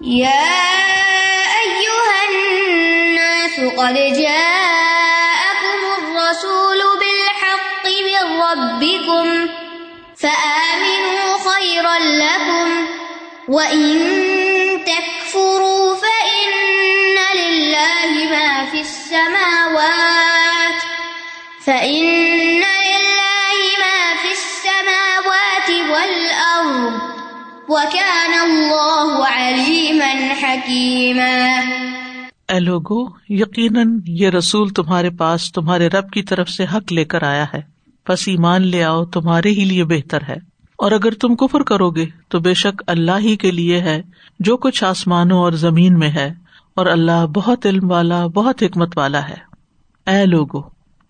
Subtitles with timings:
[0.00, 0.50] يا
[1.64, 9.48] أيها الناس قد جاءكم الرسول بالحق من ربكم
[10.16, 12.86] فآمنوا خيرا لكم
[13.48, 13.98] وإن
[14.84, 16.50] تكفروا فإن
[17.36, 20.80] لله ما في السماوات
[21.66, 27.00] فإن لله ما في السماوات والأرض
[27.68, 29.79] وكان الله عليما حكيما
[32.48, 37.22] اے لوگو، یقیناً یہ رسول تمہارے پاس تمہارے رب کی طرف سے حق لے کر
[37.22, 37.60] آیا ہے۔
[38.08, 40.36] بس ایمان لے آؤ، تمہارے ہی لیے بہتر ہے۔
[40.78, 44.02] اور اگر تم کفر کرو گے، تو بے شک اللہ ہی کے لیے ہے،
[44.40, 46.32] جو کچھ آسمانوں اور زمین میں ہے۔
[46.74, 49.50] اور اللہ بہت علم والا، بہت حکمت والا ہے۔
[50.10, 50.60] اے لوگو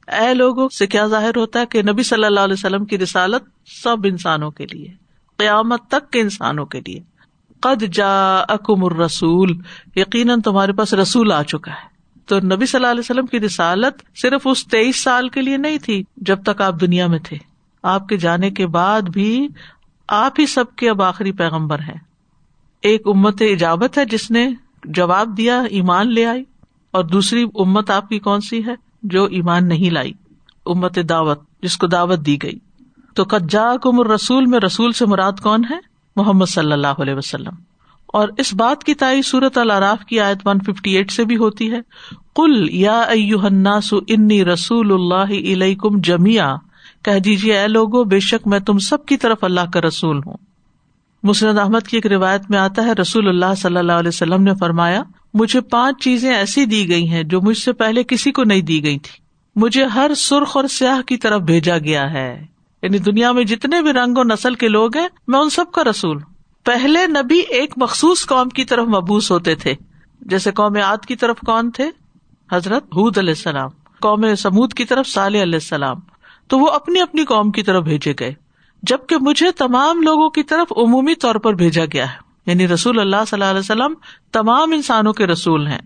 [0.07, 3.43] اے لوگو سے کیا ظاہر ہوتا ہے کہ نبی صلی اللہ علیہ وسلم کی رسالت
[3.83, 4.89] سب انسانوں کے لیے،
[5.37, 7.10] قیامت تک کے انسانوں کے لیے۔
[7.63, 9.51] قد جا اکم الرسول،
[9.97, 11.91] یقیناً تمہارے پاس رسول آ چکا ہے۔
[12.27, 15.79] تو نبی صلی اللہ علیہ وسلم کی رسالت صرف اس تیئیس سال کے لیے نہیں
[15.79, 17.37] تھی، جب تک آپ دنیا میں تھے۔
[17.83, 19.49] آپ کے جانے کے بعد بھی
[20.09, 21.99] آپ ہی سب کے اب آخری پیغمبر ہیں۔
[22.83, 24.51] ایک امت اجابت ہے جس نے
[24.85, 26.45] جواب دیا، ایمان لے آئی۔
[26.91, 30.13] اور دوسری امت آپ کی کون سی ہے؟ جو ایمان نہیں لائی۔
[30.67, 32.59] امت دعوت، جس کو دعوت دی گئی۔
[33.15, 37.55] تو کجا کم رسول میں رسول سے مراد کون ہے؟ محمد صلی اللہ علیہ وسلم۔
[38.07, 41.73] اور اس بات کی تائی صورت العراف کی آیت ون ففٹی ایٹ سے بھی ہوتی
[41.73, 41.81] ہے۔
[42.37, 43.05] کل یا
[43.83, 46.57] سو انی رسول اللہ علیہ جمیا
[47.05, 50.37] کہہ دیجیے اے لوگو، بے شک میں تم سب کی طرف اللہ کا رسول ہوں۔
[51.23, 54.51] مسرد احمد کی ایک روایت میں آتا ہے، رسول اللہ صلی اللہ علیہ وسلم نے
[54.61, 55.03] فرمایا،
[55.35, 58.85] مجھے پانچ چیزیں ایسی دی گئی ہیں جو مجھ سے پہلے کسی کو نہیں دی
[58.85, 59.19] گئی تھی۔
[59.57, 62.47] مجھے ہر سرخ اور سیاہ کی طرف بھیجا گیا ہے۔
[62.83, 65.85] یعنی دنیا میں جتنے بھی رنگ و نسل کے لوگ ہیں، میں ان سب کا
[65.85, 66.19] رسول
[66.65, 69.75] پہلے نبی ایک مخصوص قوم کی طرف مبوس ہوتے تھے۔
[70.21, 71.91] جیسے قوم آد کی طرف کون تھے؟
[72.53, 73.71] حضرت حود علیہ السلام۔
[74.01, 75.97] قوم سمود کی طرف صالح علیہ السلام۔
[76.49, 78.35] تو وہ اپنی اپنی قوم کی طرف بھیجے گئے۔
[78.83, 83.17] جبکہ مجھے تمام لوگوں کی طرف عمومی طور پر بھیجا گیا ہے۔ یعنی رسول اللہ
[83.27, 83.95] صلی اللہ علیہ وسلم
[84.33, 85.79] تمام انسانوں کے رسول ہیں۔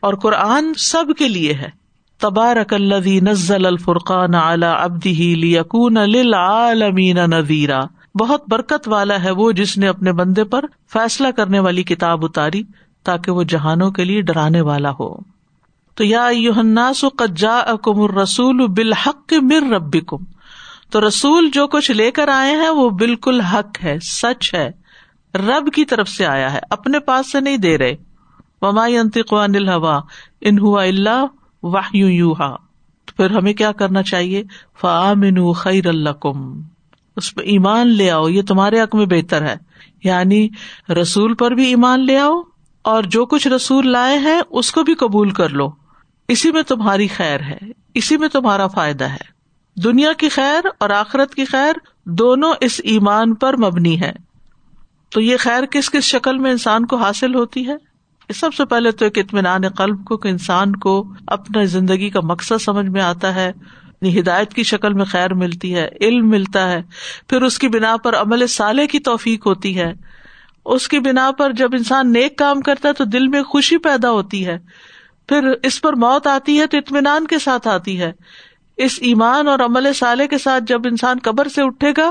[0.00, 1.79] اور قرآن سب کے لیے ہے۔
[2.20, 7.80] تبارک الذی نزل الفرقان على عبده ليكون للعالمین نذیرا۔
[8.14, 12.62] بہت برکت والا ہے وہ جس نے اپنے بندے پر فیصلہ کرنے والی کتاب اتاری
[13.04, 15.14] تاکہ وہ جہانوں کے لیے ڈرانے والا ہو۔
[15.94, 20.16] تو یا الناس قد جاءکم الرسول بالحق من ربکم۔
[20.90, 24.70] تو رسول جو کچھ لے کر آئے ہیں وہ بالکل حق ہے، سچ ہے۔
[25.34, 27.96] رب کی طرف سے آیا ہے، اپنے پاس سے نہیں دے رہے۔
[28.62, 29.98] وما ينطق عن الهوى
[30.40, 31.24] ان هو الا
[31.62, 32.56] واہ یو ہا
[33.04, 34.44] تو پھر ہمیں کیا کرنا چاہیے؟
[34.80, 36.62] فامن خیر اللہ کم
[37.16, 39.56] اس پہ ایمان لے آؤ، یہ تمہارے حق میں بہتر ہے۔
[40.04, 40.48] یعنی
[41.02, 42.42] رسول پر بھی ایمان لے آؤ
[42.82, 45.70] اور جو کچھ رسول لائے ہیں، اس کو بھی قبول کر لو۔
[46.28, 47.58] اسی میں تمہاری خیر ہے،
[47.94, 49.40] اسی میں تمہارا فائدہ ہے۔
[49.84, 51.72] دنیا کی خیر اور آخرت کی خیر
[52.04, 54.12] دونوں اس ایمان پر مبنی ہے
[55.08, 57.89] تو یہ خیر کس کس شکل میں انسان کو حاصل ہوتی ہے؟
[58.32, 62.62] سب سے پہلے تو ایک اطمینان قلب کو کہ انسان کو اپنا زندگی کا مقصد
[62.62, 63.52] سمجھ میں آتا ہے
[64.00, 66.82] یعنی ہدایت کی شکل میں خیر ملتی ہے، علم ملتا ہے،
[67.28, 69.92] پھر اس کی بنا پر عمل سالے کی توفیق ہوتی ہے۔
[70.64, 74.10] اس کی بنا پر جب انسان نیک کام کرتا ہے تو دل میں خوشی پیدا
[74.10, 74.58] ہوتی ہے۔
[75.28, 78.12] پھر اس پر موت آتی ہے تو اطمینان کے ساتھ آتی ہے۔
[78.76, 82.10] اس ایمان اور عمل سالے کے ساتھ جب انسان قبر سے اٹھے گا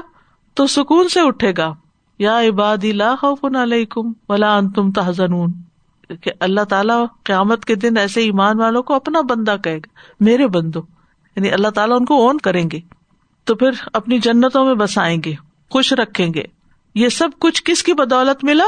[0.53, 1.73] تو سکون سے اٹھے گا۔
[2.19, 2.77] یا عباد
[3.19, 5.53] خوف علیکم ولا انتم تحزنون۔
[6.21, 9.87] کہ اللہ تعالیٰ قیامت کے دن ایسے ایمان والوں کو اپنا بندہ کہے گا،
[10.19, 10.79] میرے بندو۔
[11.35, 12.79] یعنی اللہ تعالیٰ ان کو اون کریں گے۔
[13.43, 15.33] تو پھر اپنی جنتوں میں بسائیں گے،
[15.69, 16.43] خوش رکھیں گے۔
[16.95, 18.65] یہ سب کچھ کس کی بدولت ملا؟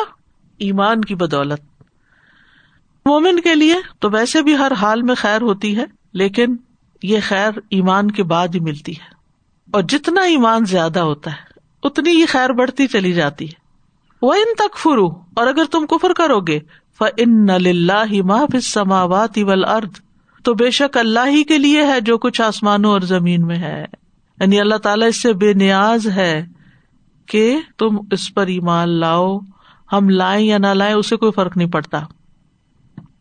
[0.58, 1.62] ایمان کی بدولت۔
[3.06, 6.56] مومن کے لیے تو ویسے بھی ہر حال میں خیر ہوتی ہے، لیکن
[7.04, 9.14] یہ خیر ایمان کے بعد ہی ملتی ہے۔
[9.72, 11.52] اور جتنا ایمان زیادہ ہوتا ہے،
[11.84, 13.62] اتنی ہی خیر بڑھتی چلی جاتی ہے۔
[14.22, 16.60] وہ ان تک فرو اور اگر تم کفر کرو گے
[17.18, 19.92] ان اللہ سماوات ارد
[20.44, 23.86] تو بے شک اللہ ہی کے لیے ہے جو کچھ آسمانوں اور زمین میں ہے۔
[24.40, 26.46] یعنی اللہ تعالیٰ اس سے بے نیاز ہے
[27.26, 29.40] کہ تم اس پر ایمان لاؤ،
[29.94, 32.00] ہم لائیں یا نہ لائیں، اسے کوئی فرق نہیں پڑتا۔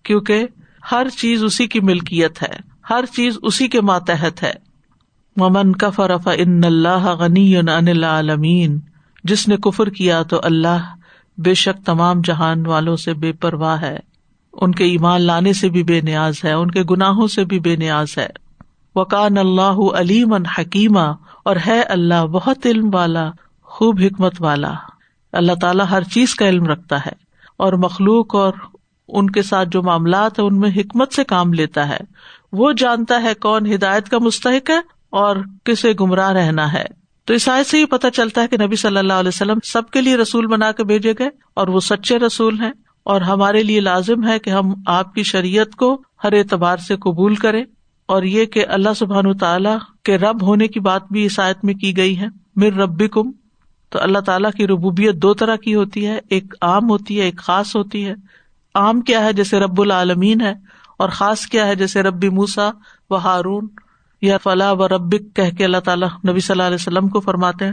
[0.03, 0.47] کیونکہ
[0.93, 2.56] ہر چیز اسی کی ملکیت ہے،
[2.91, 4.53] ہر چیز اسی کے ماتحت ہے۔
[5.37, 8.81] ممن کفرف ان اللہ غنی عالمین
[9.25, 10.94] جس نے کفر کیا تو اللہ
[11.45, 13.99] بے شک تمام جہان والوں سے بے پرواہ ہے۔
[14.53, 17.77] ان کے ایمان لانے سے بھی بے نیاز ہے، ان کے گناہوں سے بھی بے
[17.77, 18.29] نیاز ہے۔
[18.95, 21.13] وکان اللہ علیم حکیمہ
[21.45, 23.31] اور ہے اللہ بہت علم والا،
[23.65, 24.73] خوب حکمت والا۔
[25.33, 27.13] اللہ تعالیٰ ہر چیز کا علم رکھتا ہے،
[27.57, 28.53] اور مخلوق اور
[29.09, 31.99] ان کے ساتھ جو معاملات ہیں، ان میں حکمت سے کام لیتا ہے۔
[32.53, 36.85] وہ جانتا ہے کون ہدایت کا مستحق ہے اور کسے گمراہ رہنا ہے۔
[37.25, 39.90] تو اس آئے سے ہی پتہ چلتا ہے کہ نبی صلی اللہ علیہ وسلم سب
[39.90, 42.72] کے لیے رسول بنا کے بھیجے گئے اور وہ سچے رسول ہیں
[43.02, 47.34] اور ہمارے لیے لازم ہے کہ ہم آپ کی شریعت کو ہر اعتبار سے قبول
[47.34, 47.64] کریں
[48.06, 51.96] اور یہ کہ اللہ سبحان تعالیٰ کے رب ہونے کی بات بھی آیت میں کی
[51.96, 52.26] گئی ہے۔
[52.56, 53.31] مر ربی کم
[53.88, 57.38] تو اللہ تعالیٰ کی ربوبیت دو طرح کی ہوتی ہے، ایک عام ہوتی ہے، ایک
[57.38, 58.14] خاص ہوتی ہے۔
[58.75, 60.52] عام کیا ہے جیسے رب العالمین ہے
[60.99, 62.70] اور خاص کیا ہے جیسے ربی موسا
[63.11, 63.69] و ہارون۔
[64.22, 67.64] یا فلاح و ربک کہ کے اللہ تعالیٰ نبی صلی اللہ علیہ وسلم کو فرماتے
[67.64, 67.72] ہیں۔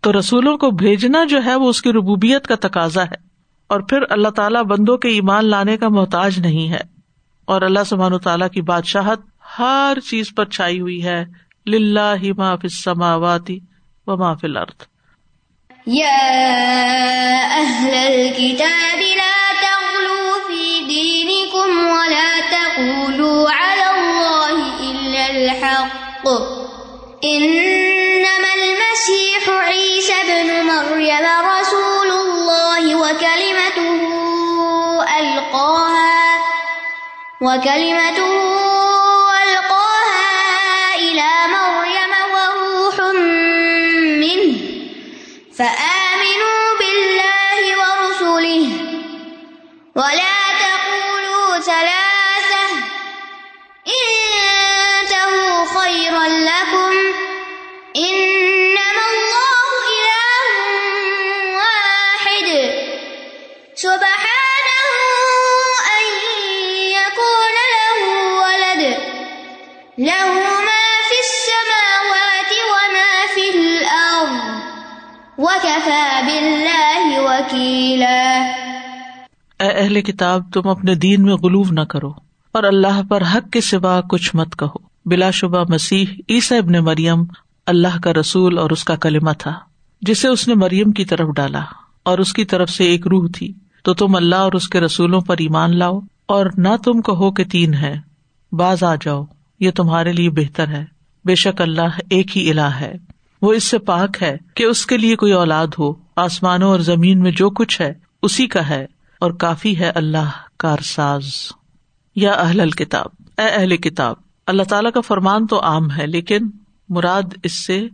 [0.00, 3.30] تو رسولوں کو بھیجنا جو ہے وہ اس کی ربوبیت کا تقاضا ہے۔
[3.66, 7.00] اور پھر اللہ تعالیٰ بندوں کے ایمان لانے کا محتاج نہیں ہے۔
[7.44, 9.20] اور اللہ سبحان تعالیٰ کی بادشاہت
[9.58, 11.24] ہر چیز پر چھائی ہوئی ہے۔
[11.66, 13.50] للہ ہی ما فی السماوات
[14.06, 14.82] و ما فی الارض۔
[15.86, 16.16] یا
[17.50, 23.69] اہل الكتاب لا تغلوا فی دینکم ولا تقولوا علی
[25.40, 26.26] الحق.
[27.22, 33.92] انما المسیح عیسی بن مریم رسول اللہ وکلمته
[35.16, 36.38] القاها
[37.40, 38.60] وکلمته
[45.60, 48.64] فآمنوا بالله ورسله،
[49.96, 50.29] ولا
[79.60, 82.10] اے اہل کتاب، تم اپنے دین میں غلوف نہ کرو،
[82.54, 87.22] اور اللہ پر حق کے سوا کچھ مت کہو۔ بلا شبہ مسیح عیسی ابن مریم
[87.66, 89.54] اللہ کا رسول اور اس کا کلمہ تھا،
[90.02, 91.62] جسے اس نے مریم کی طرف ڈالا،
[92.02, 93.52] اور اس کی طرف سے ایک روح تھی۔
[93.84, 97.44] تو تم اللہ اور اس کے رسولوں پر ایمان لاؤ، اور نہ تم کہو کہ
[97.44, 97.94] تین ہے
[98.52, 99.24] باز آ جاؤ،
[99.60, 100.84] یہ تمہارے لیے بہتر ہے۔
[101.24, 102.92] بے شک اللہ ایک ہی الہ ہے۔
[103.42, 107.20] وہ اس سے پاک ہے کہ اس کے لیے کوئی اولاد ہو۔ آسمانوں اور زمین
[107.20, 107.92] میں جو کچھ ہے،
[108.22, 108.86] اسی کا ہے
[109.20, 111.30] اور کافی ہے اللہ کارساز
[112.16, 113.06] یا اہل الکتاب،
[113.38, 114.16] اے اہل کتاب،
[114.46, 116.50] اللہ تعالیٰ کا فرمان تو عام ہے، لیکن
[116.88, 117.88] مراد اس سے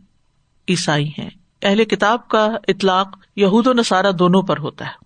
[0.69, 1.29] عیسائی ہے
[1.63, 5.05] اہل کتاب کا اطلاق یہود و نصارہ دونوں پر ہوتا ہے۔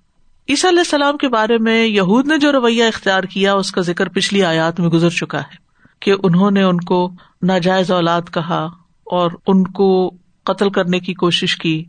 [0.48, 4.08] عیسیٰ علیہ السلام کے بارے میں یہود نے جو رویہ اختیار کیا، اس کا ذکر
[4.08, 5.56] پچھلی آیات میں گزر چکا ہے
[6.00, 7.12] کہ انہوں نے ان کو
[7.42, 8.64] ناجائز اولاد کہا
[9.06, 10.14] اور ان کو
[10.44, 11.84] قتل کرنے کی کوشش کی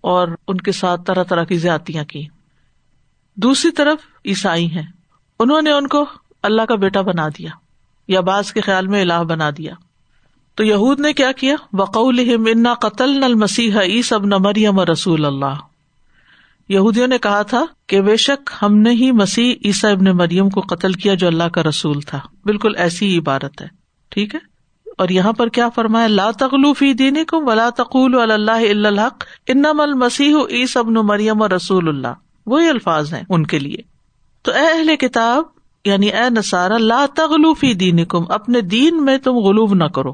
[0.00, 2.26] اور ان کے ساتھ طرح طرح کی زیادتیاں کی۔
[3.36, 4.86] دوسری طرف عیسائی ہیں۔
[5.38, 6.06] انہوں نے ان کو
[6.42, 7.50] اللہ کا بیٹا بنا دیا
[8.08, 9.74] یا بعض کے خیال میں الہ بنا دیا۔
[10.54, 15.24] تو یہود نے کیا کیا؟ وقول انا قتل نل مسیح عیس اب نہ مریم رسول
[15.24, 15.54] اللہ
[16.68, 20.60] یہودیوں نے کہا تھا کہ بے شک ہم نے ہی مسیح عیسا ابن مریم کو
[20.60, 23.66] قتل کیا جو اللہ کا رسول تھا۔ بالکل ایسی ہی عبارت ہے۔
[24.08, 24.51] ٹھیک ہے؟
[24.98, 30.36] اور یہاں پر کیا فرمایا؟ لا تغلوفی دین کو ولا تقول اللہ الحق انم المسیح
[30.50, 32.08] عیس ابن مریم اور رسول اللہ۔
[32.46, 33.76] وہی الفاظ ہیں ان کے لیے۔
[34.42, 35.42] تو اے اہل کتاب
[35.84, 40.12] یعنی اے نسارا لا تغلوفی دین کم اپنے دین میں تم غلوب نہ کرو۔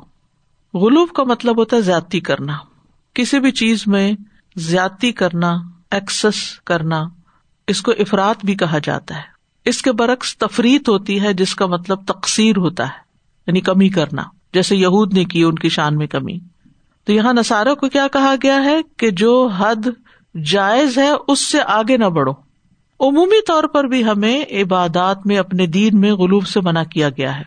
[0.74, 2.52] غلوب کا مطلب ہوتا ہے زیادتی کرنا۔
[3.14, 4.12] کسی بھی چیز میں
[4.56, 5.56] زیادتی کرنا
[5.90, 7.04] ایکسس کرنا،
[7.66, 9.22] اس کو افراد بھی کہا جاتا ہے۔
[9.64, 12.98] اس کے برعکس تفریح ہوتی ہے، جس کا مطلب تقسیر ہوتا ہے
[13.46, 14.22] یعنی کمی کرنا۔
[14.54, 16.38] جیسے یہود نے کی ان کی شان میں کمی۔
[17.04, 19.88] تو یہاں نساروں کو کیا کہا گیا ہے کہ جو حد
[20.44, 22.32] جائز ہے اس سے آگے نہ بڑھو۔
[23.00, 27.38] عمومی طور پر بھی ہمیں عبادات میں اپنے دین میں غلوف سے منع کیا گیا
[27.38, 27.42] ہے۔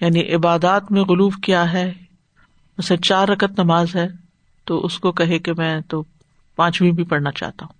[0.00, 1.92] یعنی عبادات میں غلوف کیا ہے؟
[2.78, 4.08] جیسے چار رکت نماز ہے۔
[4.64, 6.04] تو اس کو کہے کہ میں تو
[6.56, 7.72] پانچویں بھی پڑھنا چاہتا ہوں۔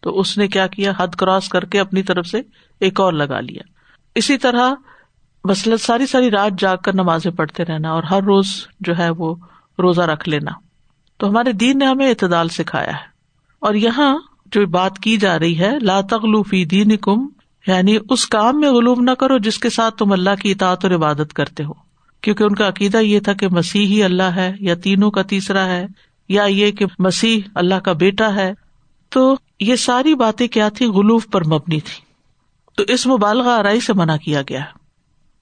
[0.00, 2.40] تو اس نے کیا کیا؟ حد کراس کر کے اپنی طرف سے
[2.80, 3.62] ایک اور لگا لیا۔
[4.14, 4.70] اسی طرح
[5.44, 8.46] مسلط ساری ساری رات جاگ کر نمازیں پڑھتے رہنا اور ہر روز
[8.80, 9.34] جو ہے وہ
[9.78, 10.50] روزہ رکھ لینا۔
[11.16, 13.06] تو ہمارے دین نے ہمیں اعتدال سکھایا ہے۔
[13.58, 16.00] اور یہاں جو بات کی جا رہی ہے، لا
[16.48, 17.26] فی دین کم
[17.66, 20.92] یعنی اس کام میں غلوم نہ کرو جس کے ساتھ تم اللہ کی اطاعت اور
[20.92, 21.72] عبادت کرتے ہو۔
[22.20, 25.64] کیونکہ ان کا عقیدہ یہ تھا کہ مسیح ہی اللہ ہے یا تینوں کا تیسرا
[25.64, 25.86] ہے
[26.28, 28.52] یا یہ کہ مسیح اللہ کا بیٹا ہے۔
[29.08, 32.04] تو یہ ساری باتیں کیا تھی غلوف پر مبنی تھی
[32.76, 34.77] تو اس مبالغہ آرائی سے منع کیا گیا۔ ہے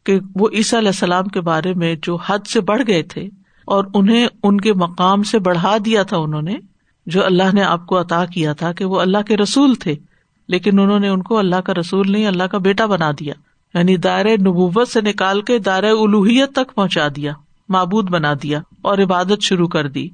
[0.07, 3.23] کہ وہ عیسیٰ علیہ السلام کے بارے میں جو حد سے بڑھ گئے تھے
[3.67, 6.57] اور انہیں ان کے مقام سے بڑھا دیا تھا انہوں نے،
[7.07, 9.95] جو اللہ نے آپ کو عطا کیا تھا کہ وہ اللہ کے رسول تھے،
[10.49, 13.35] لیکن انہوں نے ان کو اللہ کا رسول نہیں، اللہ کا بیٹا بنا دیا
[13.75, 17.33] یعنی دائر نبوت سے نکال کے دائر الوحیت تک پہنچا دیا،
[17.69, 20.09] معبود بنا دیا اور عبادت شروع کر دی۔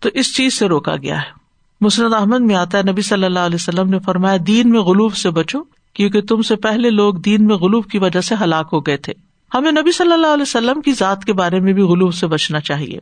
[0.00, 1.40] تو اس چیز سے روکا گیا ہے۔
[1.80, 5.16] مسرت احمد میں آتا ہے، نبی صلی اللہ علیہ وسلم نے فرمایا، دین میں غلوف
[5.16, 5.58] سے بچو،
[5.94, 9.29] کیونکہ تم سے پہلے لوگ دین میں غلوف کی وجہ سے ہلاک ہو گئے تھے۔
[9.54, 12.60] ہمیں نبی صلی اللہ علیہ وسلم کی ذات کے بارے میں بھی غلوف سے بچنا
[12.60, 12.98] چاہیے۔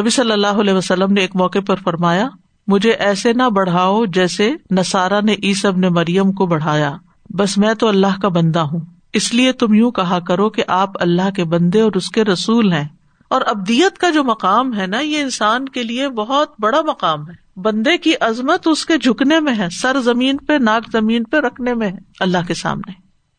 [0.00, 2.28] نبی صلی اللہ علیہ وسلم نے ایک موقع پر فرمایا،
[2.66, 6.96] مجھے ایسے نہ بڑھاؤ جیسے نسارا نے عیسب نے مریم کو بڑھایا۔
[7.30, 8.80] بس میں تو اللہ کا بندہ ہوں۔
[9.12, 12.72] اس لیے تم یوں کہا کرو کہ آپ اللہ کے بندے اور اس کے رسول
[12.72, 12.88] ہیں۔
[13.28, 17.60] اور ابدیت کا جو مقام ہے نا، یہ انسان کے لیے بہت بڑا مقام ہے۔
[17.60, 21.74] بندے کی عظمت اس کے جھکنے میں ہے، سر زمین پہ، ناک زمین پہ رکھنے
[21.74, 22.92] میں ہے، اللہ کے سامنے۔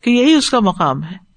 [0.03, 1.28] کہ یہی اس کا مقام ہے۔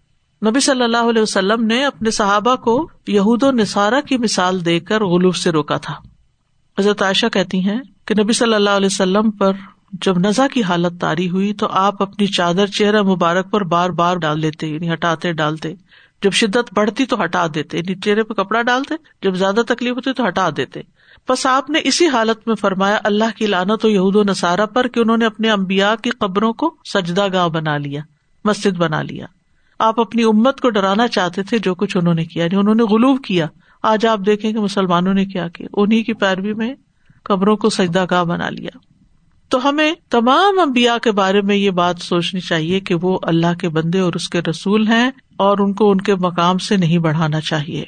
[0.47, 4.81] نبی صلی اللہ علیہ وسلم نے اپنے صحابہ کو یہود و نصارہ کی مثال دے
[4.81, 5.95] کر غلوف سے روکا تھا۔
[6.79, 9.53] حضرت عائشہ کہتی ہیں کہ نبی صلی اللہ علیہ وسلم پر
[9.93, 14.17] جب نزا کی حالت تاری ہوئی تو آپ اپنی چادر چہرہ مبارک پر بار بار
[14.17, 15.75] ڈال لیتے یعنی ہٹاتے، ڈالتے۔
[16.23, 20.13] جب شدت بڑھتی تو ہٹا دیتے یعنی چہرے پہ کپڑا ڈالتے، جب زیادہ تکلیف ہوتی
[20.13, 20.81] تو ہٹا دیتے۔
[21.29, 24.89] بس آپ نے اسی حالت میں فرمایا، اللہ کی لانت و یہود و نصارہ پر
[24.89, 28.01] کہ انہوں نے اپنے امبیا کی قبروں کو سجدہ گاہ بنا لیا،
[28.45, 29.27] مسجد بنا لیا۔
[29.83, 32.83] آپ اپنی امت کو ڈرانا چاہتے تھے جو کچھ انہوں نے کیا یعنی انہوں نے
[32.83, 33.47] غلوب کیا۔
[33.83, 36.75] آج آپ دیکھیں کہ مسلمانوں نے کیا کیا۔ انہیں کی پیروی میں
[37.25, 38.71] قبروں کو سجدہ گاہ بنا لیا۔
[39.49, 43.69] تو ہمیں تمام امبیا کے بارے میں یہ بات سوچنی چاہیے کہ وہ اللہ کے
[43.69, 47.41] بندے اور اس کے رسول ہیں اور ان کو ان کے مقام سے نہیں بڑھانا
[47.41, 47.85] چاہیے۔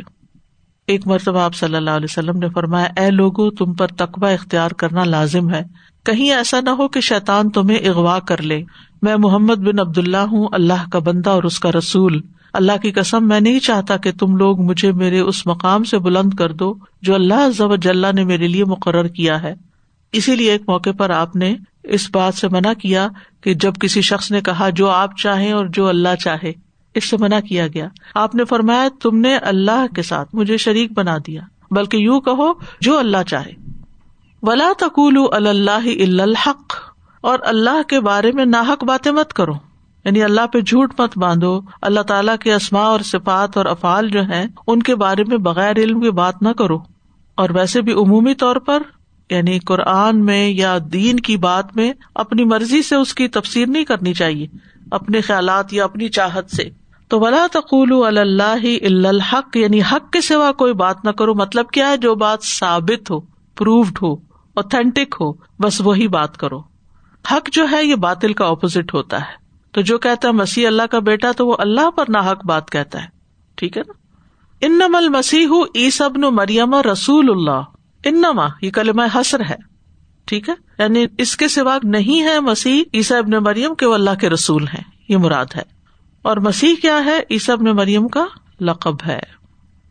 [0.86, 4.70] ایک مرتبہ آپ صلی اللہ علیہ وسلم نے فرمایا، اے لوگو، تم پر تقبہ اختیار
[4.70, 5.62] کرنا لازم ہے۔
[6.04, 8.62] کہیں ایسا نہ ہو کہ شیطان تمہیں اغوا کر لے۔
[9.02, 12.20] میں محمد بن عبد اللہ ہوں، اللہ کا بندہ اور اس کا رسول۔
[12.52, 16.34] اللہ کی قسم، میں نہیں چاہتا کہ تم لوگ مجھے میرے اس مقام سے بلند
[16.34, 19.54] کر دو جو اللہ ضب جل نے میرے لیے مقرر کیا ہے۔
[20.12, 23.08] اسی لیے ایک موقع پر آپ نے اس بات سے منع کیا
[23.40, 26.52] کہ جب کسی شخص نے کہا جو آپ چاہیں اور جو اللہ چاہے،
[26.94, 30.92] اس سے منع کیا گیا۔ آپ نے فرمایا، تم نے اللہ کے ساتھ مجھے شریک
[30.92, 33.73] بنا دیا، بلکہ یوں کہو جو اللہ چاہے۔
[34.46, 36.74] ولا تقول اللہ الحق،
[37.20, 39.52] اور اللہ کے بارے میں ناحق باتیں مت کرو۔
[40.04, 44.22] یعنی اللہ پہ جھوٹ مت باندھو۔ اللہ تعالیٰ کے اسما اور صفات اور افعال جو
[44.22, 46.78] ہیں، ان کے بارے میں بغیر علم کی بات نہ کرو۔
[47.34, 48.82] اور ویسے بھی عمومی طور پر
[49.30, 53.84] یعنی قرآن میں یا دین کی بات میں، اپنی مرضی سے اس کی تفسیر نہیں
[53.84, 54.46] کرنی چاہیے،
[54.90, 56.70] اپنے خیالات یا اپنی چاہت سے۔
[57.08, 61.88] تو ولا تقول اللہ الحق یعنی حق کے سوا کوئی بات نہ کرو۔ مطلب کیا
[61.88, 63.20] ہے؟ جو بات ثابت ہو
[63.54, 64.16] پروفڈ ہو۔
[64.54, 66.58] اوتھینٹک ہو، بس وہی بات کرو۔
[67.30, 70.82] حق جو ہے، یہ باطل کا اپوزٹ ہوتا ہے۔ تو جو کہتا ہے مسیح اللہ
[70.82, 73.08] کا بیٹا، تو وہ اللہ پر نہ حق بات کہتا ہے۔
[73.54, 73.92] ٹھیک ہے نا؟
[74.60, 77.62] ان نمل مسیح عیسب نو مریم رسول اللہ۔
[78.04, 79.74] انما، یہ کلمہ حسر ہے۔
[80.24, 84.10] ٹھیک ہے؟ یعنی اس کے سوا نہیں ہے مسیح عیسا ابن مریم کے وہ اللہ
[84.20, 85.62] کے رسول ہیں۔ یہ مراد ہے۔
[86.22, 88.24] اور مسیح کیا ہے؟ عیسا ابن مریم کا
[88.60, 89.20] لقب ہے۔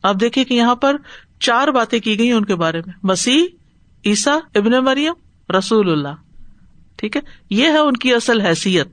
[0.03, 0.95] آپ دیکھیے کہ یہاں پر
[1.39, 3.43] چار باتیں کی گئی ان کے بارے میں۔ مسیح
[4.05, 5.13] عیسا ابن مریم
[5.57, 6.41] رسول اللہ۔
[6.95, 8.87] ٹھیک ہے؟ یہ ہے ان کی اصل حیثیت۔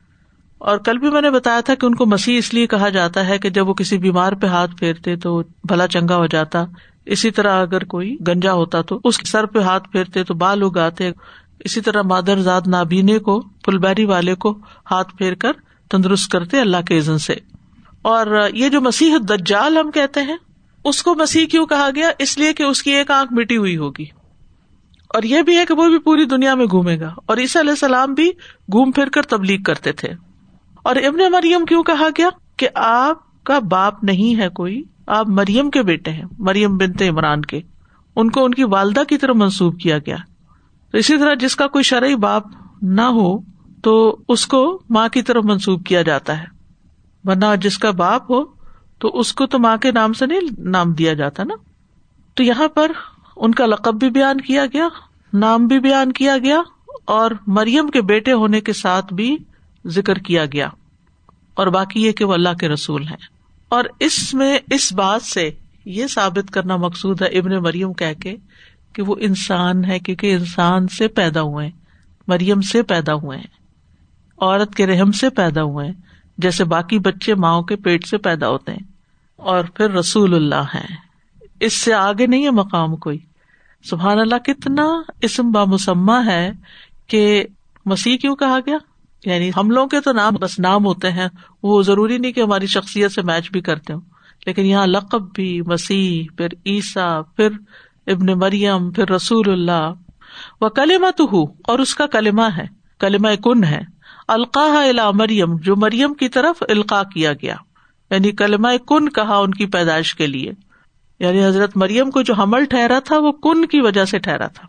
[0.59, 3.29] اور کل بھی میں نے بتایا تھا کہ ان کو مسیح اس لیے کہا جاتا
[3.29, 6.64] ہے کہ جب وہ کسی بیمار پہ ہاتھ پھیرتے تو بھلا چنگا ہو جاتا۔
[7.07, 11.11] اسی طرح اگر کوئی گنجا ہوتا تو اس سر پہ ہاتھ پھیرتے تو بال اگاتے۔
[11.61, 14.59] اسی طرح مادر زاد نابینے کو پلبیری والے کو
[14.90, 15.52] ہاتھ پھیر کر
[15.90, 17.35] تندرست کرتے اللہ کے عزن سے۔
[18.02, 20.37] اور یہ جو مسیح دجال ہم کہتے ہیں،
[20.85, 23.76] اس کو مسیح کیوں کہا گیا؟ اس لیے کہ اس کی ایک آنکھ مٹی ہوئی
[23.76, 24.19] ہوگی۔
[25.14, 27.71] اور یہ بھی ہے کہ وہ بھی پوری دنیا میں گھومے گا اور عیسیٰ علیہ
[27.71, 28.29] السلام بھی
[28.73, 30.09] گھوم پھر کر تبلیغ کرتے تھے۔
[30.83, 35.71] اور ابن مریم کیوں کہا گیا کہ آپ کا باپ نہیں ہے کوئی، آپ مریم
[35.71, 37.61] کے بیٹے ہیں، مریم بنتے عمران کے۔
[38.17, 40.17] ان کو ان کی والدہ کی طرف منسوب کیا گیا۔
[40.93, 42.43] تو اسی طرح جس کا کوئی شرعی باپ
[42.83, 43.38] نہ ہو
[43.83, 46.45] تو اس کو ماں کی طرف منسوب کیا جاتا ہے۔
[47.25, 48.45] ورنہ جس کا باپ ہو
[48.99, 51.55] تو اس کو تو ماں کے نام سے نہیں نام دیا جاتا نا۔
[52.35, 52.93] تو یہاں پر
[53.40, 54.88] ان کا لقب بھی بیان کیا گیا،
[55.32, 56.61] نام بھی بیان کیا گیا،
[57.04, 59.37] اور مریم کے بیٹے ہونے کے ساتھ بھی
[59.87, 60.68] ذکر کیا گیا۔
[61.54, 63.16] اور باقی یہ کہ وہ اللہ کے رسول ہیں۔
[63.68, 65.50] اور اس میں، اس بات سے
[65.85, 68.37] یہ ثابت کرنا مقصود ہے ابن مریم کہہ کے
[68.92, 71.70] کہ وہ انسان ہے، کیونکہ انسان سے پیدا ہوئے
[72.28, 73.61] مریم سے پیدا ہوئے ہیں۔
[74.38, 75.94] عورت کے رحم سے پیدا ہوئے ہیں۔
[76.38, 78.92] جیسے باقی بچے ماؤں کے پیٹ سے پیدا ہوتے ہیں۔
[79.37, 80.97] اور پھر رسول اللہ ہیں۔
[81.61, 83.18] اس سے آگے نہیں ہے مقام کوئی۔
[83.84, 84.87] سبحان اللہ، کتنا
[85.22, 86.52] اسم بامسما ہے
[87.06, 87.44] کہ
[87.87, 88.76] مسیح کیوں کہا گیا؟
[89.25, 91.28] یعنی ہم لوگ کے تو نام بس نام ہوتے ہیں،
[91.62, 94.00] وہ ضروری نہیں کہ ہماری شخصیت سے میچ بھی کرتے ہوں۔
[94.46, 97.49] لیکن یہاں لقب بھی مسیح، پھر عیسا پھر
[98.06, 99.92] ابن مریم، پھر رسول اللہ۔
[100.60, 102.66] وہ کلمہ تو ہوں اور اس کا کلمہ ہے،
[103.00, 103.80] کلمہ کن ہے۔
[104.28, 107.56] القاح الا مریم، جو مریم کی طرف القاع کیا گیا۔
[108.10, 110.52] یعنی کلمہ کن کہا ان کی پیدائش کے لیے۔
[111.20, 114.66] یعنی حضرت مریم کو جو حمل ٹھہرا تھا، وہ کن کی وجہ سے ٹھہرا تھا؟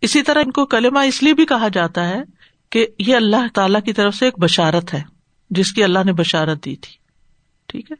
[0.00, 2.22] اسی طرح ان کو کلمہ اس لیے بھی کہا جاتا ہے
[2.70, 5.02] کہ یہ اللہ تعالی کی طرف سے ایک بشارت ہے،
[5.50, 6.92] جس کی اللہ نے بشارت دی تھی۔
[7.66, 7.96] ٹھیک ہے؟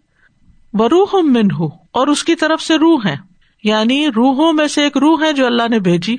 [0.77, 3.17] بروح من ہوں اور اس کی طرف سے روح ہے
[3.65, 6.17] یعنی روحوں میں سے ایک روح ہے جو اللہ نے bhejی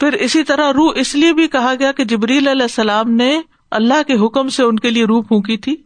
[0.00, 4.02] پھر اسی طرح روح اس لیے بھی کہا گیا کہ جبریل علیہ السلام نے اللہ
[4.06, 5.76] کے حکم سے ان کے لیے روح پھونکی تھی،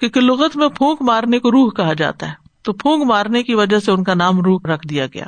[0.00, 3.78] کیونکہ لغت میں پھونک مارنے کو روح کہا جاتا ہے۔ تو پھونک مارنے کی وجہ
[3.78, 5.24] سے ان کا نام روح رکھ دیا گیا۔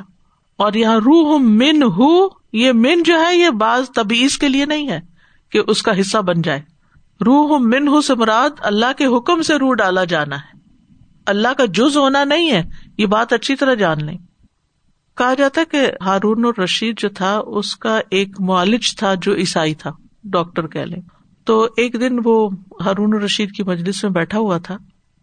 [0.57, 4.89] اور یہاں روح من ہو، یہ من جو ہے، یہ بعض تبیز کے لیے نہیں
[4.89, 4.99] ہے
[5.51, 6.61] کہ اس کا حصہ بن جائے۔
[7.25, 10.57] روح من ہو سے مراد اللہ کے حکم سے روح ڈالا جانا ہے۔
[11.25, 12.63] اللہ کا جز ہونا نہیں ہے،
[12.97, 14.17] یہ بات اچھی طرح جان لیں۔
[15.17, 19.75] کہا جاتا ہے کہ ہارون الرشید جو تھا، اس کا ایک معالج تھا جو عیسائی
[19.75, 19.91] تھا،
[20.23, 21.01] ڈاکٹر کہہ لیں۔
[21.45, 22.49] تو ایک دن وہ
[22.85, 24.77] ہارون الرشید کی مجلس میں بیٹھا ہوا تھا۔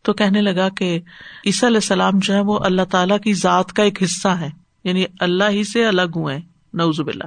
[0.07, 0.99] تو کہنے لگا کہ
[1.47, 4.51] عیسیٰ علیہ السلام جو ہے وہ اللہ تعالیٰ کی ذات کا ایک حصہ ہے
[4.85, 6.39] یعنی اللہ ہی سے الگ ہوئے
[6.75, 7.25] نوزب اللہ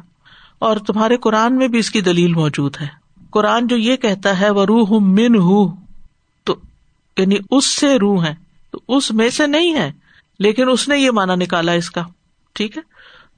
[0.59, 2.87] اور تمہارے قرآن میں بھی اس کی دلیل موجود ہے۔
[3.31, 5.75] قرآن جو یہ کہتا ہے وہ روح من ہوں
[6.43, 6.55] تو
[7.17, 8.35] یعنی اس سے روح ہے،
[8.71, 9.91] تو اس میں سے نہیں ہے،
[10.39, 12.03] لیکن اس نے یہ مانا نکالا اس کا۔
[12.53, 12.81] ٹھیک ہے؟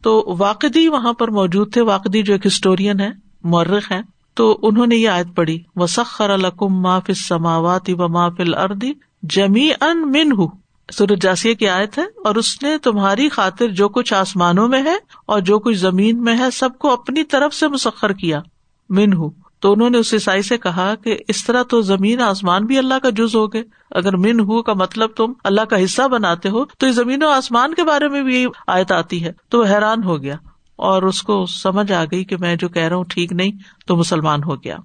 [0.01, 3.09] تو واقعی وہاں پر موجود تھے۔ واقعی جو ایک ہسٹورین ہے
[3.43, 4.01] مورخ ہے
[4.33, 8.93] تو انہوں نے یہ آیت پڑھی۔ وسخر الکم ما فل سماوات و ما فل اردی
[9.23, 10.47] جمی ان من ہوں
[10.89, 14.95] سورج جاسیہ کی آیت ہے، اور اس نے تمہاری خاطر جو کچھ آسمانوں میں ہے
[15.25, 18.41] اور جو کچھ زمین میں ہے، سب کو اپنی طرف سے مسخر کیا۔
[18.89, 22.65] من ہوں تو انہوں نے اس عیسائی سے کہا کہ اس طرح تو زمین آسمان
[22.65, 26.07] بھی اللہ کا جز ہو گئے اگر من ہو کا مطلب تم اللہ کا حصہ
[26.11, 29.59] بناتے ہو، تو یہ زمین و آسمان کے بارے میں بھی آیت آتی ہے۔ تو
[29.59, 30.35] وہ حیران ہو گیا
[30.79, 33.51] اور اس کو سمجھ آ گئی کہ میں جو کہہ رہا ہوں ٹھیک نہیں،
[33.87, 34.77] تو مسلمان ہو گیا۔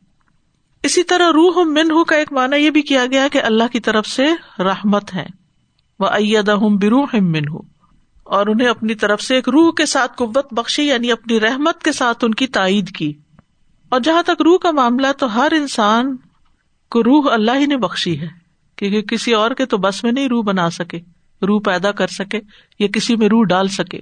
[0.82, 3.80] اسی طرح روح من ہو کا ایک مانا یہ بھی کیا گیا کہ اللہ کی
[3.80, 4.26] طرف سے
[4.58, 5.26] رحمت ہے
[5.98, 7.58] وہ ائدم بروح من ہو
[8.24, 11.92] اور انہیں اپنی طرف سے ایک روح کے ساتھ قوت بخشی یعنی اپنی رحمت کے
[11.92, 13.12] ساتھ ان کی تائید کی۔
[13.88, 16.16] اور جہاں تک روح کا معاملہ، تو ہر انسان
[16.90, 18.28] کو روح اللہ ہی نے بخشی ہے۔
[18.76, 20.98] کیونکہ کسی اور کے تو بس میں نہیں روح بنا سکے،
[21.42, 22.40] روح پیدا کر سکے
[22.78, 24.00] یا کسی میں روح ڈال سکے۔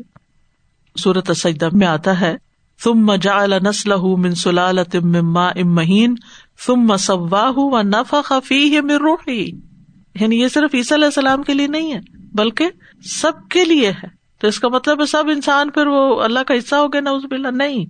[0.97, 2.37] سورت سجدہ میں آتا ہے
[2.85, 5.79] تم مجا نسل من سلال مما ام
[6.69, 9.51] مہین تم مسوا و نفا خفی ہے مر روحی۔
[10.21, 12.01] یعنی یہ صرف عیسی علیہ السلام کے لیے نہیں ہے،
[12.35, 12.71] بلکہ
[13.05, 16.55] سب کے لیے ہے۔ تو اس کا مطلب ہے سب انسان پھر وہ اللہ کا
[16.55, 17.87] حصہ ہو گیا نا اس بلا نہیں،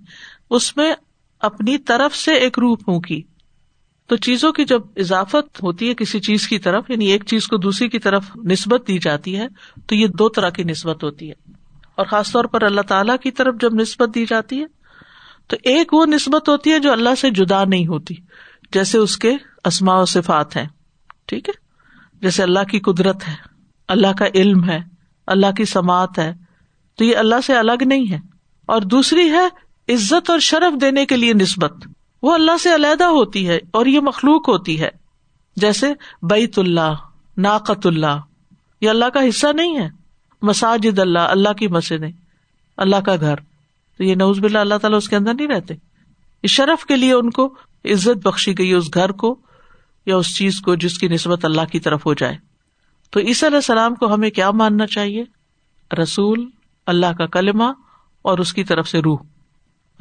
[0.49, 0.93] اس میں
[1.39, 3.21] اپنی طرف سے ایک روح پھونکی۔
[4.07, 7.57] تو چیزوں کی جب اضافت ہوتی ہے کسی چیز کی طرف یعنی ایک چیز کو
[7.57, 9.47] دوسری کی طرف نسبت دی جاتی ہے،
[9.87, 11.33] تو یہ دو طرح کی نسبت ہوتی ہے۔
[11.95, 14.65] اور خاص طور پر اللہ تعالی کی طرف جب نسبت دی جاتی ہے،
[15.47, 18.15] تو ایک وہ نسبت ہوتی ہے جو اللہ سے جدا نہیں ہوتی۔
[18.71, 19.33] جیسے اس کے
[19.65, 20.65] اسماء و صفات ہیں،
[21.25, 21.53] ٹھیک ہے؟
[22.21, 23.33] جیسے اللہ کی قدرت ہے،
[23.87, 24.79] اللہ کا علم ہے،
[25.27, 26.33] اللہ کی سماعت ہے،
[26.95, 28.19] تو یہ اللہ سے الگ نہیں ہے۔
[28.65, 29.47] اور دوسری ہے،
[29.93, 31.73] عزت اور شرف دینے کے لیے نسبت۔
[32.21, 34.89] وہ اللہ سے علیحدہ ہوتی ہے اور یہ مخلوق ہوتی ہے۔
[35.55, 36.93] جیسے بیت اللہ
[37.37, 38.19] ناقت اللہ،
[38.81, 39.89] یہ اللہ کا حصہ نہیں ہے۔
[40.41, 42.03] مساجد اللہ اللہ کی مسجد
[42.77, 43.35] اللہ کا گھر۔
[43.97, 45.73] تو یہ نوز بلّہ اللہ تعالیٰ اس کے اندر نہیں رہتے۔
[46.43, 47.55] اس شرف کے لیے ان کو
[47.91, 49.39] عزت بخشی گئی اس گھر کو
[50.05, 52.37] یا اس چیز کو جس کی نسبت اللہ کی طرف ہو جائے۔
[53.09, 55.23] تو عیسی علیہ السلام کو ہمیں کیا ماننا چاہیے؟
[56.03, 56.49] رسول،
[56.85, 57.63] اللہ کا کلمہ
[58.21, 59.17] اور اس کی طرف سے روح۔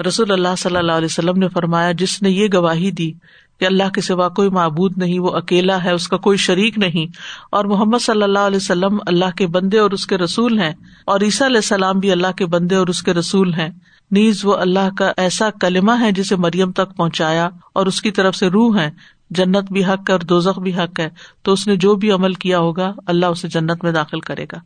[0.07, 3.12] رسول اللہ صلی اللہ علیہ وسلم نے فرمایا، جس نے یہ گواہی دی
[3.61, 7.12] کہ اللہ کے سوا کوئی معبود نہیں، وہ اکیلا ہے، اس کا کوئی شریک نہیں۔
[7.51, 10.73] اور محمد صلی اللہ علیہ وسلم اللہ کے بندے اور اس کے رسول ہیں۔
[11.05, 13.68] اور عیسیٰ علیہ السلام بھی اللہ کے بندے اور اس کے رسول ہیں۔
[14.10, 18.36] نیز وہ اللہ کا ایسا کلمہ ہے جسے مریم تک پہنچایا اور اس کی طرف
[18.36, 18.90] سے روح ہے۔
[19.30, 21.10] جنت بھی حق ہے اور دوزخ بھی حق ہے۔
[21.42, 24.58] تو اس نے جو بھی عمل کیا ہوگا، اللہ اسے جنت میں داخل کرے گا۔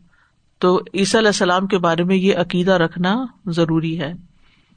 [0.59, 4.13] تو عیسی علیہ السلام کے بارے میں یہ عقیدہ رکھنا ضروری ہے۔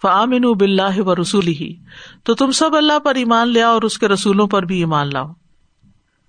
[0.02, 1.76] فعامن بلّہ و رسول ہی
[2.24, 5.32] تو تم سب اللہ پر ایمان لیا اور اس کے رسولوں پر بھی ایمان لاؤ۔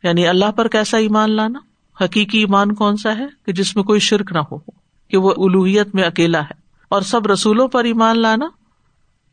[0.02, 1.58] یعنی اللہ پر کیسا ایمان لانا؟
[2.04, 4.58] حقیقی ایمان کون سا ہے؟ کہ جس میں کوئی شرک نہ ہو،
[5.08, 6.62] کہ وہ الوحیت میں اکیلا ہے۔
[6.92, 8.46] اور سب رسولوں پر ایمان لانا؟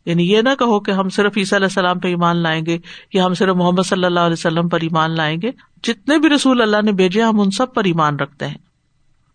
[0.05, 2.77] یعنی یہ نہ کہو کہ ہم صرف عیسیٰ علیہ السلام پہ ایمان لائیں گے
[3.13, 5.51] یا ہم صرف محمد صلی اللہ علیہ وسلم پر ایمان لائیں گے۔
[5.83, 8.57] جتنے بھی رسول اللہ نے بھیجے، ہم ان سب پر ایمان رکھتے ہیں۔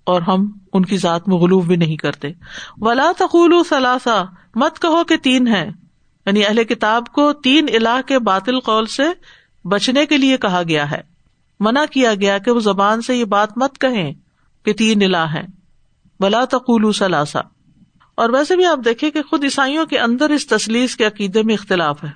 [0.04, 2.28] اور ہم ان کی ذات میں غلوف بھی نہیں کرتے۔
[2.76, 5.70] ولا تقول ثلاثہ مت کہو کہ تین ہے
[6.26, 9.04] یعنی اہل کتاب کو تین الاح کے باطل قول سے
[9.68, 11.00] بچنے کے لیے کہا گیا ہے۔
[11.60, 14.12] منع کیا گیا کہ وہ زبان سے یہ بات مت کہیں
[14.64, 15.42] کہ تین الا ہے
[16.20, 17.38] بلا تقول ثلاثہ
[18.14, 21.54] اور ویسے بھی آپ دیکھیں کہ خود عیسائیوں کے اندر اس تسلیس کے عقیدے میں
[21.54, 22.10] اختلاف ہے۔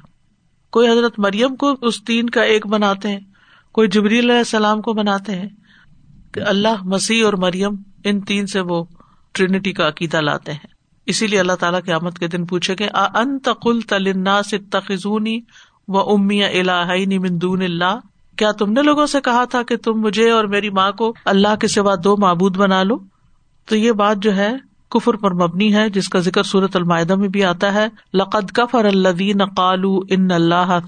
[0.70, 3.20] کوئی حضرت مریم کو اس تین کا ایک بناتے ہیں،
[3.72, 5.48] کوئی جبریل علیہ السلام کو بناتے ہیں
[6.32, 8.84] کہ اللہ مسیح اور مریم ان تین سے وہ
[9.32, 10.66] ٹرینٹی کا عقیدہ لاتے ہیں۔
[11.06, 14.56] اسی لیے اللہ تعالیٰ کے آمد کے دن پوچھے گے ان تقل تلنا سے
[15.88, 17.98] و امیہ الہ مندون اللہ؟
[18.37, 21.56] کیا تم نے لوگوں سے کہا تھا کہ تم مجھے اور میری ماں کو اللہ
[21.56, 22.96] کے سوا دو معبود بنا لو؟
[23.66, 27.29] تو یہ بات جو ہے کفر پر مبنی ہے، جس کا ذکر صورت المائدہ میں
[27.29, 30.79] بھی آتا ہے۔ لقد کفر الدین قالو ان اللہ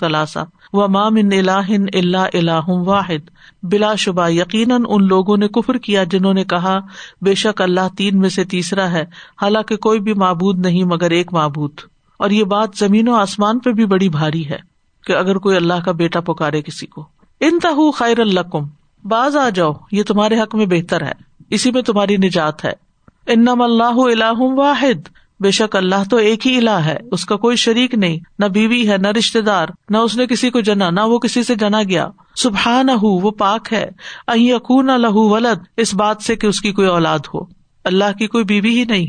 [0.00, 0.38] ثلاثہ
[0.72, 3.30] و مام ان اللہ اللہ اللہ واحد۔
[3.62, 6.78] بلا شبہ، یقیناً ان لوگوں نے کفر کیا جنہوں نے کہا،
[7.20, 9.04] بے شک اللہ تین میں سے تیسرا ہے۔
[9.42, 11.72] حالانکہ کوئی بھی معبود نہیں، مگر ایک معبود۔
[12.18, 14.58] اور یہ بات زمین و آسمان پہ بھی بڑی بھاری ہے
[15.06, 17.08] کہ اگر کوئی اللہ کا بیٹا پکارے کسی کو۔
[17.40, 18.64] انتہو خیر اللہ کم
[19.04, 21.12] باز آ جاؤ، یہ تمہارے حق میں بہتر ہے۔
[21.50, 22.85] اسی میں تمہاری نجات ہے۔
[23.26, 25.08] انم اللہ اللہ واحد۔
[25.40, 28.90] بے شک اللہ تو ایک ہی الہ ہے، اس کا کوئی شریک نہیں، نہ بیوی
[28.90, 31.82] ہے، نہ رشتے دار، نہ اس نے کسی کو جنا، نہ وہ کسی سے جنا
[31.82, 33.90] گیا۔ سبحان وہ پاک ہے۔
[34.26, 37.40] اکون لہو ولد، اس بات سے کہ اس کی کوئی اولاد ہو۔
[37.84, 39.06] اللہ کی کوئی بیوی ہی نہیں۔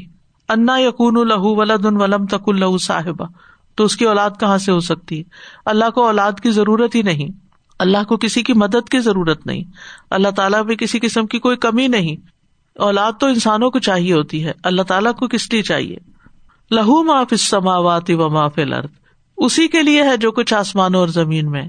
[0.50, 3.26] انا یقون لہو ولد ان ولم تک اللہ صاحبہ۔
[3.76, 5.24] تو اس کی اولاد کہاں سے ہو سکتی؟
[5.66, 7.28] اللہ کو اولاد کی ضرورت ہی نہیں۔
[7.80, 9.64] اللہ کو کسی کی مدد کی ضرورت نہیں۔
[10.12, 12.37] اللہ تعالیٰ میں کسی قسم کی کوئی کمی نہیں۔
[12.80, 15.98] اولاد تو انسانوں کو چاہیے ہوتی ہے۔ اللہ تعالیٰ کو کس لیے چاہیے؟
[16.72, 18.90] لہو معاف سماوات و معاف لرد
[19.38, 21.64] اسی کے لیے ہے جو کچھ آسمانوں اور زمین میں۔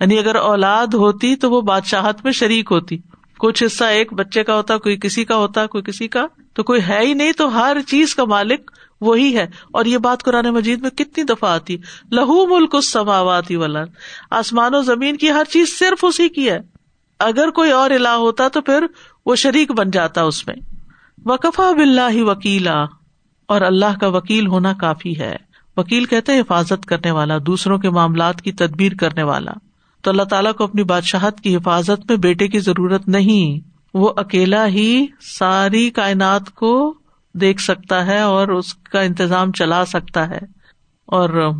[0.00, 2.98] یعنی اگر اولاد ہوتی تو وہ بادشاہت میں شریک ہوتی۔
[3.38, 6.80] کچھ حصہ ایک بچے کا ہوتا، کوئی کسی کا ہوتا، کوئی کسی کا۔ تو کوئی
[6.88, 10.80] ہے ہی نہیں تو ہر چیز کا مالک وہی ہے۔ اور یہ بات قرآن مجید
[10.80, 11.76] میں کتنی دفعہ آتی۔
[12.12, 13.84] لہو ملک اس سماواتی ولر
[14.30, 16.77] آسمان و زمین کی ہر چیز صرف اسی کی ہے۔
[17.18, 18.86] اگر کوئی اور الہ ہوتا تو پھر
[19.26, 20.56] وہ شریک بن جاتا اس میں۔
[21.24, 22.84] وقفا بلّہ وکیلا،
[23.46, 25.36] اور اللہ کا وکیل ہونا کافی ہے۔
[25.76, 29.52] وکیل کہتے ہیں حفاظت کرنے والا، دوسروں کے معاملات کی تدبیر کرنے والا۔
[30.02, 34.66] تو اللہ تعالیٰ کو اپنی بادشاہت کی حفاظت میں بیٹے کی ضرورت نہیں، وہ اکیلا
[34.66, 36.94] ہی ساری کائنات کو
[37.34, 40.38] دیکھ سکتا ہے اور اس کا انتظام چلا سکتا ہے۔
[41.06, 41.50] اور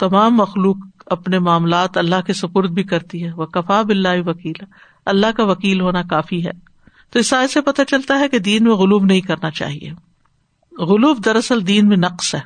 [0.00, 4.64] تمام مخلوق اپنے معاملات اللہ کے سپرد بھی کرتی ہے۔ وہ کفا بلّہ وکیلا۔
[5.06, 6.50] اللہ کا وکیل ہونا کافی ہے۔
[7.10, 9.90] تو اس سے پتہ چلتا ہے کہ دین میں غلوب نہیں کرنا چاہیے۔
[10.78, 12.40] غلوب دراصل دین میں نقص ہے۔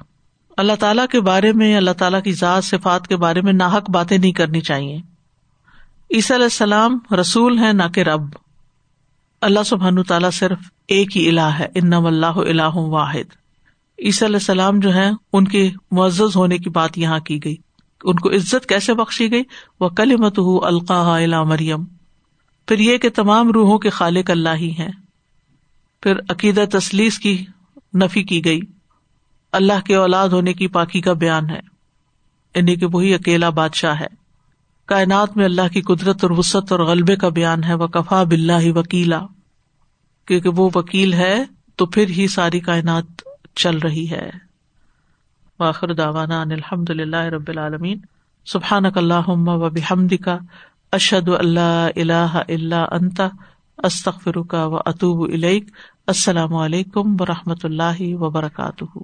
[0.56, 4.18] اللہ تعالیٰ کے بارے میں اللہ تعالیٰ کی ذات صفات کے بارے میں ناحک باتیں
[4.18, 4.96] نہیں کرنی چاہیے۔
[6.14, 8.22] عیسی علیہ السلام رسول ہے نہ کہ رب۔
[9.40, 13.32] اللہ سبحان تعالیٰ صرف ایک ہی الہ ہے۔ ان اللہ اللہ واحد۔
[13.98, 17.56] عیسی علیہ السلام جو ہے ان کے معزز ہونے کی بات یہاں کی گئی۔
[18.04, 19.42] ان کو عزت کیسے بخشی گئی؟
[19.80, 21.99] وہ کل مت ہُ القاح مریم
[22.70, 24.90] پھر یہ کہ تمام روحوں کے خالق اللہ ہی ہیں۔
[26.02, 27.44] پھر عقیدہ تسلیس کی
[27.94, 28.60] نفی کی گئی۔
[29.52, 31.60] اللہ کے اولاد ہونے کی پاکی کا بیان ہے۔
[32.54, 34.06] انہیں کہ وہی اکیلا بادشاہ ہے۔
[34.86, 38.72] کائنات میں اللہ کی قدرت اور وسط اور غلبے کا بیان ہے۔ وہ کفا بلّہ
[38.78, 39.26] وکیلا۔
[40.26, 41.44] کیونکہ وہ وکیل ہے،
[41.76, 43.04] تو پھر ہی ساری کائنات
[43.56, 44.30] چل رہی ہے۔
[45.58, 47.98] واخر داوانا الحمد للہ رب العالمین۔
[48.46, 50.38] سبحان اللہ و بحمد کا
[50.92, 53.28] اشد اللہ اللہ اللہ انتا
[53.78, 55.28] استخ فرکا و اطوب
[56.06, 58.98] السلام علیکم و رحمۃ اللہ وبرکاتہ۔